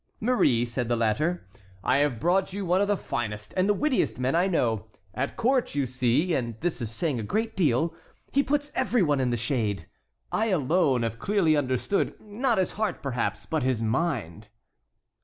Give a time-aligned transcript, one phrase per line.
[0.19, 1.45] "Marie," said the latter,
[1.83, 4.87] "I have brought you one of the finest and the wittiest men I know.
[5.13, 7.93] At court, you see, and this is saying a great deal,
[8.31, 9.87] he puts every one in the shade.
[10.31, 14.49] I alone have clearly understood, not his heart, perhaps, but his mind."